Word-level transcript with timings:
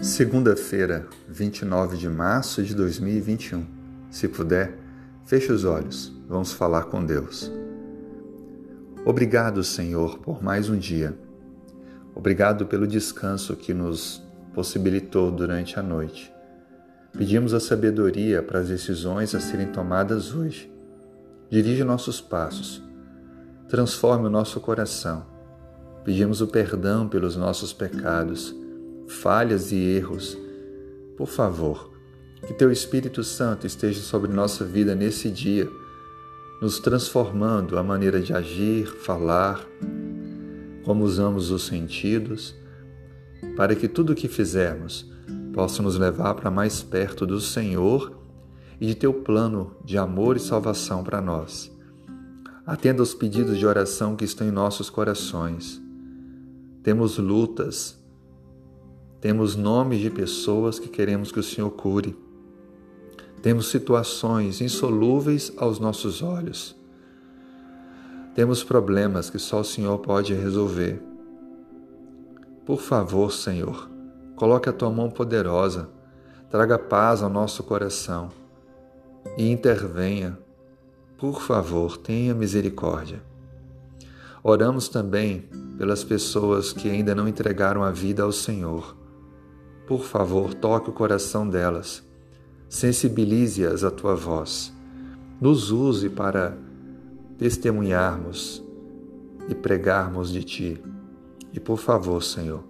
Segunda-feira, 0.00 1.08
29 1.26 1.96
de 1.96 2.08
março 2.08 2.62
de 2.62 2.72
2021. 2.72 3.66
Se 4.08 4.28
puder, 4.28 4.78
feche 5.24 5.50
os 5.50 5.64
olhos. 5.64 6.12
Vamos 6.28 6.52
falar 6.52 6.84
com 6.84 7.04
Deus. 7.04 7.50
Obrigado, 9.04 9.64
Senhor, 9.64 10.20
por 10.20 10.40
mais 10.40 10.68
um 10.68 10.78
dia. 10.78 11.18
Obrigado 12.14 12.64
pelo 12.64 12.86
descanso 12.86 13.56
que 13.56 13.74
nos 13.74 14.22
possibilitou 14.54 15.32
durante 15.32 15.80
a 15.80 15.82
noite. 15.82 16.32
Pedimos 17.12 17.52
a 17.52 17.58
sabedoria 17.58 18.40
para 18.40 18.60
as 18.60 18.68
decisões 18.68 19.34
a 19.34 19.40
serem 19.40 19.72
tomadas 19.72 20.32
hoje. 20.32 20.72
Dirige 21.50 21.82
nossos 21.82 22.20
passos. 22.20 22.80
Transforme 23.66 24.28
o 24.28 24.30
nosso 24.30 24.60
coração. 24.60 25.26
Pedimos 26.04 26.40
o 26.40 26.46
perdão 26.46 27.08
pelos 27.08 27.34
nossos 27.34 27.72
pecados 27.72 28.54
falhas 29.08 29.72
e 29.72 29.76
erros. 29.76 30.38
Por 31.16 31.26
favor, 31.26 31.90
que 32.46 32.54
Teu 32.54 32.70
Espírito 32.70 33.24
Santo 33.24 33.66
esteja 33.66 34.00
sobre 34.00 34.32
nossa 34.32 34.64
vida 34.64 34.94
nesse 34.94 35.30
dia, 35.30 35.68
nos 36.60 36.78
transformando 36.78 37.78
a 37.78 37.82
maneira 37.82 38.20
de 38.20 38.32
agir, 38.32 38.86
falar, 38.86 39.66
como 40.84 41.04
usamos 41.04 41.50
os 41.50 41.62
sentidos, 41.66 42.54
para 43.56 43.74
que 43.74 43.88
tudo 43.88 44.12
o 44.12 44.16
que 44.16 44.28
fizermos 44.28 45.10
possa 45.52 45.82
nos 45.82 45.96
levar 45.96 46.34
para 46.34 46.50
mais 46.50 46.82
perto 46.82 47.26
do 47.26 47.40
Senhor 47.40 48.16
e 48.80 48.86
de 48.86 48.94
Teu 48.94 49.12
plano 49.12 49.76
de 49.84 49.98
amor 49.98 50.36
e 50.36 50.40
salvação 50.40 51.02
para 51.02 51.20
nós. 51.20 51.70
Atenda 52.64 53.00
aos 53.00 53.14
pedidos 53.14 53.58
de 53.58 53.66
oração 53.66 54.14
que 54.14 54.24
estão 54.24 54.46
em 54.46 54.52
nossos 54.52 54.90
corações. 54.90 55.80
Temos 56.82 57.18
lutas, 57.18 57.97
temos 59.20 59.56
nomes 59.56 59.98
de 59.98 60.10
pessoas 60.10 60.78
que 60.78 60.88
queremos 60.88 61.32
que 61.32 61.40
o 61.40 61.42
Senhor 61.42 61.70
cure. 61.70 62.16
Temos 63.42 63.68
situações 63.68 64.60
insolúveis 64.60 65.52
aos 65.56 65.80
nossos 65.80 66.22
olhos. 66.22 66.76
Temos 68.34 68.62
problemas 68.62 69.28
que 69.28 69.38
só 69.38 69.60
o 69.60 69.64
Senhor 69.64 69.98
pode 69.98 70.34
resolver. 70.34 71.02
Por 72.64 72.80
favor, 72.80 73.32
Senhor, 73.32 73.90
coloque 74.36 74.68
a 74.68 74.72
tua 74.72 74.90
mão 74.90 75.10
poderosa, 75.10 75.88
traga 76.48 76.78
paz 76.78 77.20
ao 77.20 77.30
nosso 77.30 77.64
coração 77.64 78.28
e 79.36 79.50
intervenha. 79.50 80.38
Por 81.16 81.42
favor, 81.42 81.96
tenha 81.96 82.34
misericórdia. 82.34 83.20
Oramos 84.44 84.88
também 84.88 85.48
pelas 85.76 86.04
pessoas 86.04 86.72
que 86.72 86.88
ainda 86.88 87.16
não 87.16 87.26
entregaram 87.26 87.82
a 87.82 87.90
vida 87.90 88.22
ao 88.22 88.30
Senhor 88.30 88.96
por 89.88 90.04
favor, 90.04 90.52
toque 90.52 90.90
o 90.90 90.92
coração 90.92 91.48
delas. 91.48 92.04
Sensibilize-as 92.68 93.82
à 93.82 93.90
tua 93.90 94.14
voz. 94.14 94.70
Nos 95.40 95.70
use 95.70 96.10
para 96.10 96.58
testemunharmos 97.38 98.62
e 99.48 99.54
pregarmos 99.54 100.30
de 100.30 100.44
ti. 100.44 100.82
E 101.54 101.58
por 101.58 101.78
favor, 101.78 102.22
Senhor, 102.22 102.62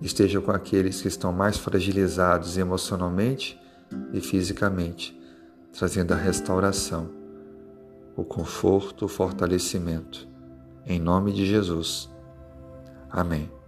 esteja 0.00 0.40
com 0.40 0.52
aqueles 0.52 1.02
que 1.02 1.08
estão 1.08 1.32
mais 1.32 1.56
fragilizados 1.56 2.56
emocionalmente 2.56 3.60
e 4.12 4.20
fisicamente, 4.20 5.20
trazendo 5.72 6.14
a 6.14 6.16
restauração, 6.16 7.10
o 8.14 8.22
conforto, 8.22 9.06
o 9.06 9.08
fortalecimento. 9.08 10.28
Em 10.86 11.00
nome 11.00 11.32
de 11.32 11.44
Jesus. 11.44 12.08
Amém. 13.10 13.61